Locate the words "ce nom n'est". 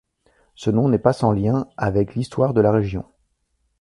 0.55-0.97